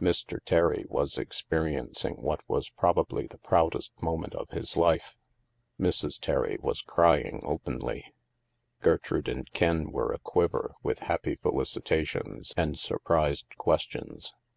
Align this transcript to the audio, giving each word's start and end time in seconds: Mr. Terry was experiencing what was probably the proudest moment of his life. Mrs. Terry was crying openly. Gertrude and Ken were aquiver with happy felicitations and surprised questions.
Mr. 0.00 0.38
Terry 0.44 0.84
was 0.88 1.18
experiencing 1.18 2.14
what 2.14 2.40
was 2.48 2.70
probably 2.70 3.26
the 3.26 3.38
proudest 3.38 3.90
moment 4.00 4.32
of 4.32 4.48
his 4.50 4.76
life. 4.76 5.16
Mrs. 5.76 6.20
Terry 6.20 6.56
was 6.60 6.82
crying 6.82 7.40
openly. 7.44 8.14
Gertrude 8.80 9.26
and 9.26 9.50
Ken 9.50 9.90
were 9.90 10.12
aquiver 10.12 10.72
with 10.84 11.00
happy 11.10 11.34
felicitations 11.34 12.52
and 12.56 12.78
surprised 12.78 13.46
questions. 13.58 14.32